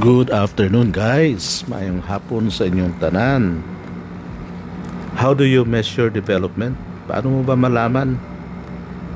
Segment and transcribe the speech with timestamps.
[0.00, 3.60] Good afternoon guys, mayong hapon sa inyong tanan.
[5.12, 6.80] How do you measure development?
[7.04, 8.16] Paano mo ba malaman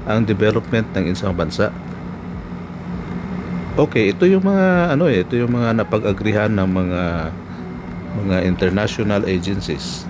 [0.04, 1.72] ang development ng isang bansa?
[3.80, 7.02] Okay, ito yung mga ano eh, ito yung mga napag-agrihan ng mga
[8.20, 10.04] mga international agencies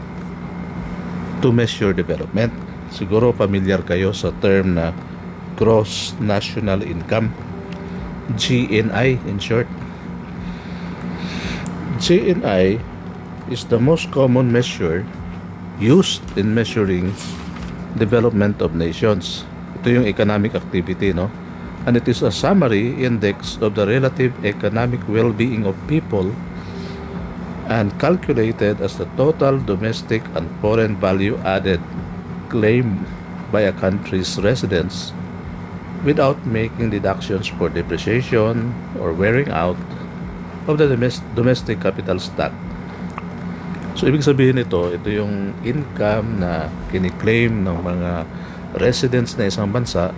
[1.38, 2.50] to measure development.
[2.91, 4.90] Siguro familiar kayo sa term na
[5.54, 7.31] gross national income,
[8.34, 9.70] GNI in short.
[11.98, 12.82] GNI
[13.50, 15.07] is the most common measure
[15.79, 17.14] used in measuring
[17.98, 19.46] development of nations.
[19.79, 21.30] Ito yung economic activity, no?
[21.86, 26.34] And it is a summary index of the relative economic well-being of people
[27.68, 31.81] and calculated as the total domestic and foreign value added
[32.48, 33.06] claimed
[33.53, 35.12] by a country's residents
[36.05, 39.78] without making deductions for depreciation or wearing out
[40.67, 40.89] of the
[41.37, 42.53] domestic capital stock.
[43.95, 48.27] So, ibig sabihin ito, ito yung income na kiniklaim ng mga
[48.83, 50.11] residents na isang bansa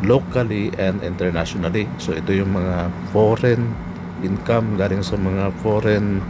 [0.00, 1.84] locally and internationally.
[2.00, 3.76] So, ito yung mga foreign
[4.24, 6.24] income galing sa mga foreign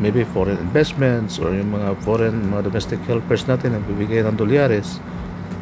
[0.00, 4.96] maybe foreign investments or yung mga foreign mga domestic helpers natin na bibigay ng dolyares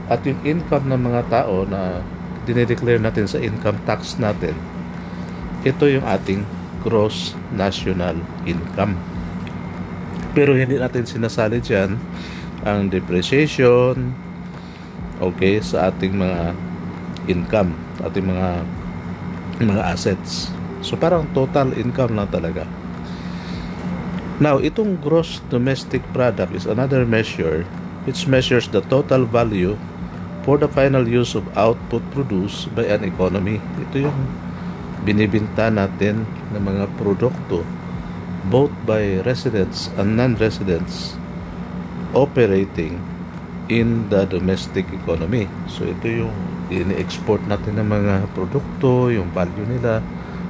[0.07, 1.99] at yung income ng mga tao na
[2.47, 4.55] dinedeclare natin sa income tax natin
[5.67, 6.47] ito yung ating
[6.83, 8.97] gross national income.
[10.37, 11.99] Pero hindi natin sinasali dyan
[12.63, 14.15] ang depreciation
[15.21, 16.57] okay sa ating mga
[17.29, 18.49] income, ating mga
[19.61, 20.49] mga assets.
[20.81, 22.65] So parang total income lang talaga.
[24.41, 27.69] Now, itong gross domestic product is another measure
[28.09, 29.77] which measures the total value
[30.49, 33.61] for the final use of output produced by an economy.
[33.77, 34.19] Ito yung
[35.05, 37.63] binibinta natin ng mga produkto
[38.49, 41.21] both by residents and non-residents
[42.17, 42.97] operating
[43.71, 45.47] in the domestic economy.
[45.71, 46.35] So ito yung
[46.73, 50.03] ini-export natin ng mga produkto, yung value nila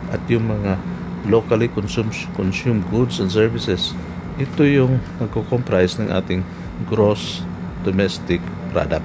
[0.08, 0.80] at yung mga
[1.28, 3.92] locally consumed consumed goods and services.
[4.40, 6.40] Ito yung nagko-comprise ng ating
[6.88, 7.44] gross
[7.84, 8.40] domestic
[8.72, 9.04] product.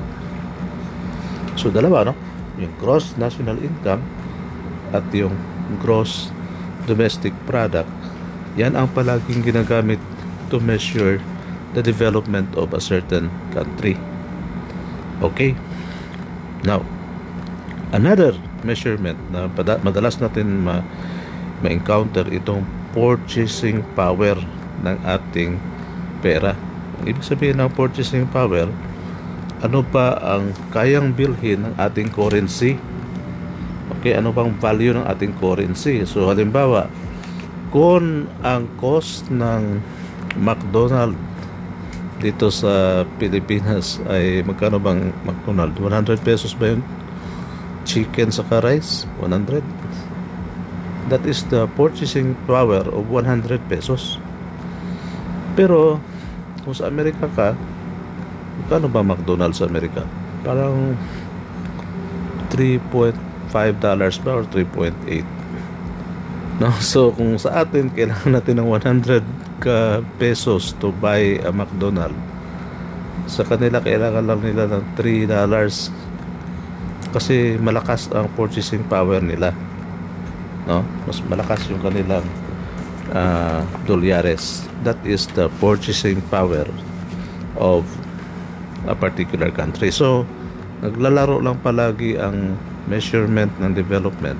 [1.59, 2.13] So dalawa no?
[2.55, 3.99] Yung gross national income
[4.95, 5.35] at yung
[5.83, 6.31] gross
[6.85, 7.89] domestic product,
[8.55, 9.99] yan ang palaging ginagamit
[10.47, 11.19] to measure
[11.75, 13.99] the development of a certain country.
[15.19, 15.57] Okay?
[16.63, 16.81] Now,
[17.91, 19.51] another measurement na
[19.83, 20.81] madalas natin ma
[21.63, 24.35] ma-encounter itong purchasing power
[24.83, 25.59] ng ating
[26.19, 26.55] pera.
[27.03, 28.67] Ibig sabihin ng purchasing power,
[29.63, 32.75] ano pa ang kayang bilhin ng ating currency
[34.05, 36.05] Okay, ano bang value ng ating currency?
[36.05, 36.85] So, halimbawa,
[37.73, 39.81] kung ang cost ng
[40.37, 41.17] McDonald
[42.21, 45.73] dito sa Pilipinas ay magkano bang McDonald?
[45.81, 46.85] 100 pesos ba yun?
[47.81, 49.09] Chicken sa rice?
[49.25, 49.65] 100?
[51.09, 54.21] That is the purchasing power of 100 pesos.
[55.57, 55.97] Pero,
[56.61, 57.57] kung sa Amerika ka,
[58.61, 60.05] magkano ba McDonald's sa Amerika?
[60.45, 60.93] Parang
[62.53, 63.33] 3.
[63.55, 63.79] $5
[64.27, 65.23] ba or 3.8
[66.59, 69.23] no so kung sa atin kailangan natin ng 100
[69.63, 72.15] ka pesos to buy a McDonald
[73.25, 75.89] sa kanila kailangan lang nila ng 3 dollars.
[77.09, 79.55] Kasi malakas ang purchasing power nila
[80.65, 80.81] no?
[81.05, 82.25] Mas malakas yung kanilang
[83.13, 84.65] uh, dolyares.
[84.83, 86.67] That is the purchasing power
[87.57, 87.85] of
[88.85, 89.89] a particular country.
[89.89, 90.27] So
[90.83, 94.37] naglalaro lang palagi ang measurement ng development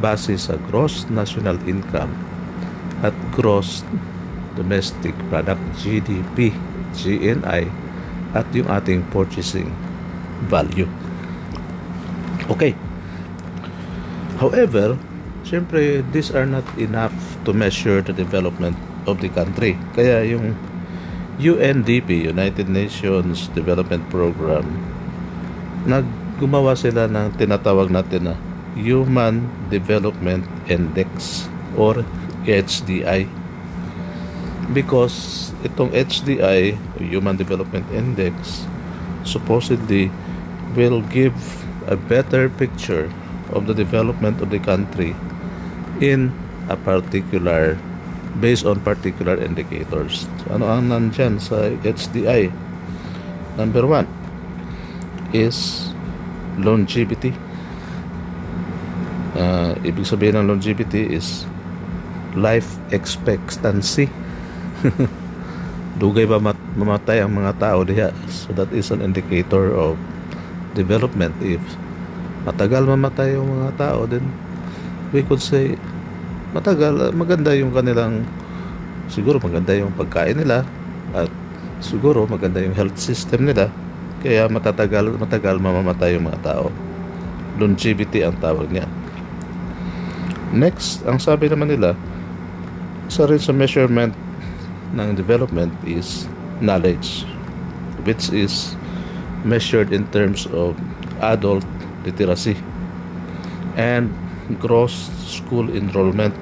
[0.00, 2.10] base sa gross national income
[3.04, 3.84] at gross
[4.56, 6.52] domestic product GDP,
[6.96, 7.68] GNI
[8.34, 9.70] at yung ating purchasing
[10.48, 10.88] value.
[12.48, 12.74] Okay.
[14.40, 14.96] However,
[15.44, 17.14] syempre these are not enough
[17.44, 19.76] to measure the development of the country.
[19.96, 20.56] Kaya yung
[21.40, 24.64] UNDP, United Nations Development Program,
[25.88, 26.04] nag
[26.40, 28.34] gumawa sila ng tinatawag natin na
[28.72, 30.40] Human Development
[30.72, 31.44] Index
[31.76, 32.00] or
[32.48, 33.28] HDI
[34.72, 38.64] because itong HDI Human Development Index
[39.28, 40.08] supposedly
[40.72, 41.36] will give
[41.84, 43.12] a better picture
[43.52, 45.12] of the development of the country
[46.00, 46.32] in
[46.72, 47.76] a particular
[48.38, 50.24] based on particular indicators.
[50.46, 52.48] So, ano ang nandyan sa HDI?
[53.58, 54.06] Number one
[55.34, 55.89] is
[56.62, 57.32] longevity.
[59.34, 61.48] Uh, ibig sabihin ng longevity is
[62.36, 64.10] life expectancy.
[66.00, 68.10] Dugay ba mat- mamatay ang mga tao diha?
[68.30, 69.98] So that is an indicator of
[70.72, 71.34] development.
[71.42, 71.60] If
[72.46, 74.24] matagal mamatay yung mga tao, then
[75.12, 75.76] we could say
[76.56, 78.24] matagal, maganda yung kanilang
[79.10, 80.62] siguro maganda yung pagkain nila
[81.12, 81.30] at
[81.82, 83.68] siguro maganda yung health system nila
[84.20, 86.68] kaya matatagal matagal mamamatay yung mga tao.
[87.56, 88.86] Longevity ang tawag niya.
[90.52, 91.96] Next ang sabi naman nila
[93.10, 94.14] isa rin sa measurement
[94.94, 96.30] ng development is
[96.62, 97.26] knowledge
[98.06, 98.78] which is
[99.42, 100.78] measured in terms of
[101.18, 101.66] adult
[102.06, 102.56] literacy
[103.74, 104.12] and
[104.58, 106.34] gross school enrollment.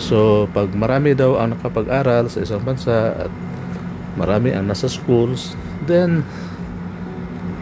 [0.00, 3.32] So, pag marami daw ang nakapag-aral sa isang bansa at
[4.18, 5.54] marami ang nasa schools,
[5.86, 6.24] then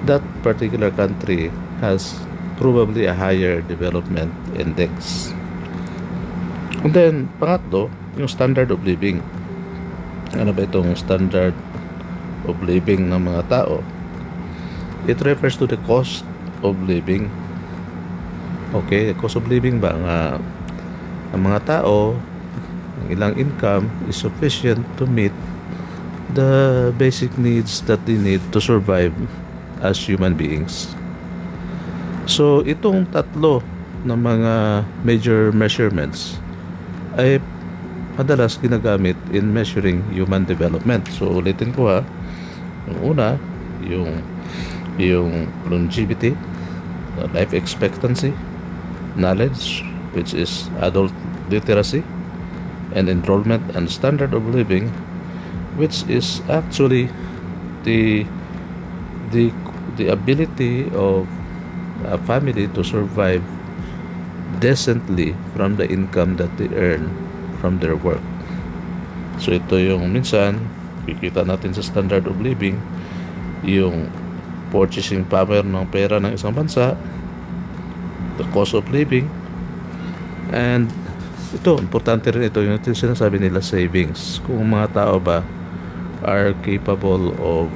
[0.05, 2.17] that particular country has
[2.61, 5.31] probably a higher development index.
[6.84, 9.20] And then, pangatlo, yung standard of living.
[10.37, 11.52] Ano ba itong standard
[12.49, 13.84] of living ng mga tao?
[15.08, 16.25] It refers to the cost
[16.61, 17.28] of living.
[18.73, 19.96] Okay, cost of living ba?
[19.96, 20.19] Nga,
[21.37, 22.16] ang mga tao
[23.00, 25.32] ang ilang income is sufficient to meet
[26.34, 29.14] the basic needs that they need to survive
[29.82, 30.92] as human beings.
[32.30, 33.64] So, itong tatlo
[34.06, 34.54] ng mga
[35.02, 36.38] major measurements
[37.18, 37.42] ay
[38.14, 41.08] madalas ginagamit in measuring human development.
[41.10, 42.00] So, ulitin ko ha.
[42.86, 43.28] Yung una,
[43.82, 44.22] yung
[45.00, 46.36] yung longevity,
[47.32, 48.36] life expectancy,
[49.16, 49.80] knowledge,
[50.12, 51.12] which is adult
[51.48, 52.04] literacy,
[52.94, 54.92] and enrollment and standard of living
[55.80, 57.08] which is actually
[57.88, 58.28] the
[59.32, 59.48] the
[59.96, 61.24] the ability of
[62.04, 63.40] a family to survive
[64.60, 67.08] decently from the income that they earn
[67.64, 68.22] from their work.
[69.40, 70.60] So ito yung minsan
[71.08, 72.76] kikita natin sa standard of living
[73.64, 74.12] yung
[74.68, 76.94] purchasing power ng pera ng isang bansa
[78.36, 79.28] the cost of living
[80.52, 80.92] and
[81.50, 84.38] ito, importante rin ito yung sinasabi nila savings.
[84.46, 85.42] Kung mga tao ba
[86.25, 87.70] are capable of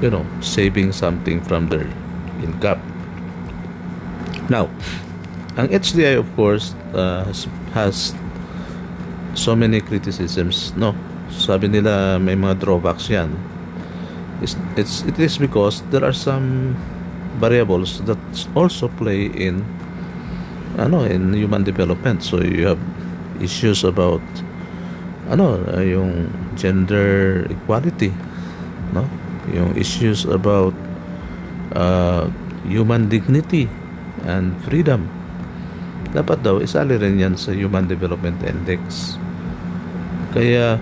[0.00, 1.88] you know, saving something from their
[2.42, 2.80] income.
[4.48, 4.68] Now,
[5.56, 7.24] ang HDI of course uh,
[7.72, 8.12] has
[9.34, 10.94] so many criticisms, no?
[11.32, 13.32] Sabi nila may mga drawbacks yan.
[14.44, 16.76] It's, it's, it is because there are some
[17.40, 18.20] variables that
[18.54, 19.64] also play in
[20.76, 22.80] ano in human development so you have
[23.40, 24.20] issues about
[25.30, 28.14] ano yung gender equality
[28.94, 29.06] no?
[29.50, 30.74] Yung issues about
[31.74, 32.26] uh,
[32.66, 33.70] human dignity
[34.26, 35.06] and freedom.
[36.14, 39.14] Dapat daw isali rin yan sa human development index.
[40.34, 40.78] Kaya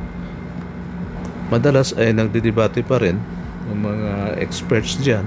[1.53, 3.21] madalas ay nagdidebate pa rin
[3.69, 5.25] ng mga experts diyan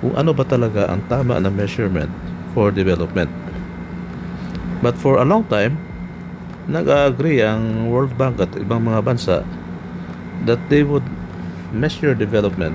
[0.00, 2.10] kung ano ba talaga ang tama na measurement
[2.52, 3.32] for development.
[4.84, 5.80] But for a long time,
[6.66, 9.36] nag-agree ang World Bank at ibang mga bansa
[10.44, 11.06] that they would
[11.70, 12.74] measure development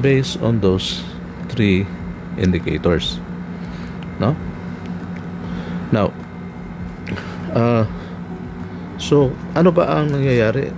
[0.00, 1.00] based on those
[1.48, 1.88] three
[2.36, 3.16] indicators.
[4.20, 4.36] No?
[5.92, 6.12] Now,
[7.56, 7.88] uh,
[9.00, 10.72] so ano ba ang nangyayari?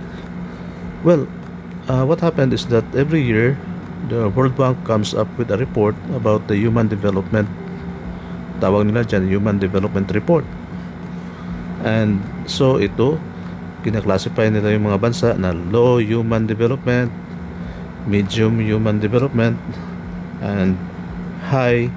[1.03, 1.27] Well,
[1.91, 3.59] uh, what happened is that every year
[4.07, 7.51] the World Bank comes up with a report about the human development
[8.59, 10.43] tawag nila dyan Human Development Report
[11.87, 13.21] and so ito
[13.85, 17.13] kinaklasify nila yung mga bansa na low human development
[18.09, 19.61] medium human development
[20.41, 20.73] and
[21.45, 21.91] high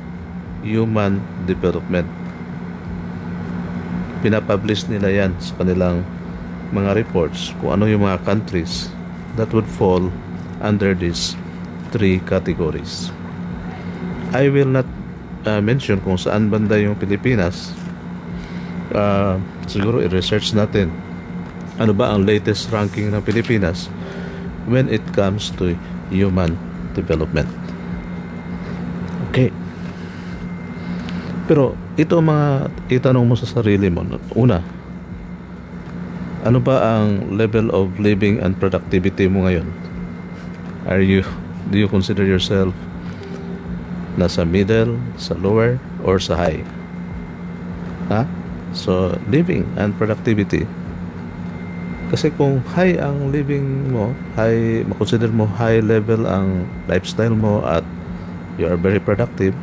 [0.60, 2.06] human development.
[4.22, 6.06] Pinapublish nila yan sa kanilang
[6.70, 8.92] mga reports kung ano yung mga countries
[9.34, 10.12] that would fall
[10.62, 11.34] under these
[11.90, 13.10] three categories.
[14.32, 14.88] I will not
[15.44, 17.74] uh, mention kung saan banda yung Pilipinas
[18.90, 19.38] uh,
[19.70, 20.90] siguro i-research natin
[21.78, 23.86] ano ba ang latest ranking ng Pilipinas
[24.66, 25.78] when it comes to
[26.10, 26.58] human
[26.98, 27.48] development
[29.30, 29.54] okay
[31.46, 34.02] pero ito mga itanong mo sa sarili mo
[34.34, 34.58] una
[36.42, 39.66] ano ba ang level of living and productivity mo ngayon
[40.90, 41.22] are you
[41.70, 42.74] do you consider yourself
[44.16, 46.60] nasa middle, sa lower, or sa high.
[48.12, 48.28] Ha?
[48.72, 50.64] So, living and productivity.
[52.12, 57.80] Kasi kung high ang living mo, high, makonsider mo high level ang lifestyle mo at
[58.60, 59.56] you are very productive,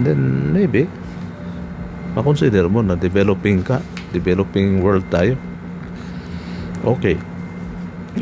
[0.00, 0.88] then maybe
[2.16, 3.84] makonsider mo na developing ka,
[4.16, 5.36] developing world tayo.
[6.88, 7.20] Okay.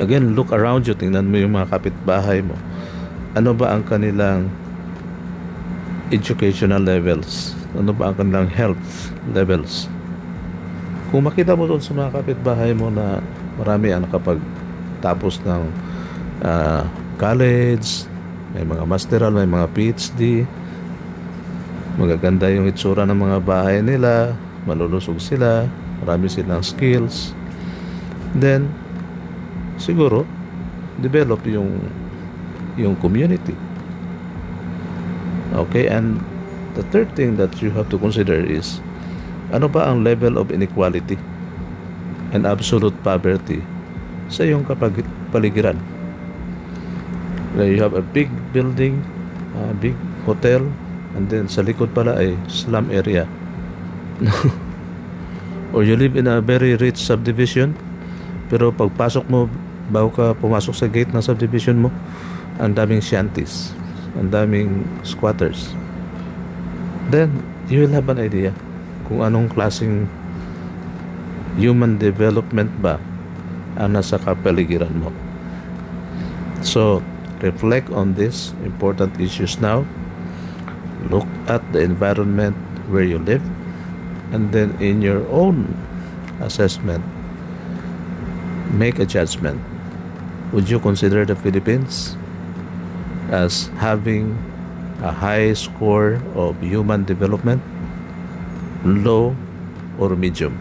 [0.03, 2.59] Again, look around you, tingnan mo yung mga kapitbahay mo.
[3.39, 4.51] Ano ba ang kanilang
[6.11, 7.62] educational levels?
[7.73, 9.89] Ano ba ang kanilang health levels?
[11.09, 13.21] Kung makita mo doon sa mga kapitbahay mo na
[13.57, 15.63] marami ang nakapagtapos ng
[16.45, 16.85] uh,
[17.17, 18.09] college,
[18.53, 20.45] may mga masteral, may mga PhD,
[21.97, 24.33] magaganda yung itsura ng mga bahay nila,
[24.65, 25.69] malulusog sila,
[26.05, 27.37] marami silang skills,
[28.37, 28.69] then
[29.77, 30.25] siguro
[31.01, 31.77] develop yung
[32.81, 33.57] yung community.
[35.53, 36.17] Okay, and
[36.75, 38.81] the third thing that you have to consider is
[39.53, 41.21] ano ba ang level of inequality
[42.33, 43.61] and absolute poverty
[44.33, 45.77] sa iyong kapag paligiran.
[47.53, 49.05] You have a big building,
[49.53, 49.93] a big
[50.25, 50.65] hotel,
[51.13, 53.29] and then sa likod pala ay slum area.
[55.77, 57.77] Or you live in a very rich subdivision,
[58.53, 59.49] pero pagpasok mo,
[59.89, 61.89] bago ka pumasok sa gate ng subdivision mo,
[62.61, 63.73] ang daming shanties,
[64.17, 65.73] ang daming squatters.
[67.11, 68.53] Then, you will have an idea
[69.09, 70.07] kung anong klaseng
[71.57, 73.01] human development ba
[73.77, 75.11] ang nasa kapaligiran mo.
[76.63, 77.03] So,
[77.43, 79.83] reflect on these important issues now.
[81.11, 82.55] Look at the environment
[82.87, 83.43] where you live
[84.31, 85.75] and then in your own
[86.41, 87.05] assessment,
[88.73, 89.61] make a judgment.
[90.53, 92.17] Would you consider the Philippines
[93.33, 94.37] as having
[95.03, 97.61] a high score of human development?
[98.85, 99.35] low,
[99.99, 100.59] or medium.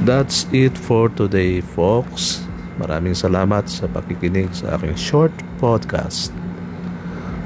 [0.00, 2.40] That's it for today, folks.
[2.80, 6.32] Maraming salamat sa pakikinig sa aking short podcast.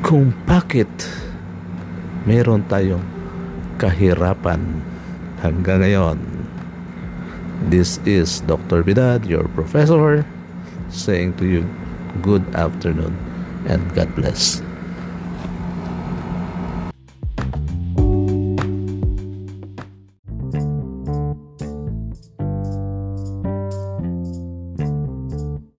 [0.06, 0.88] Kung bakit
[2.28, 3.02] meron tayong
[3.80, 4.62] kahirapan
[5.42, 6.18] hanggang ngayon.
[7.72, 8.84] This is Dr.
[8.84, 10.22] Bidad, your professor,
[10.92, 11.64] saying to you,
[12.20, 13.16] good afternoon
[13.66, 14.63] and God bless.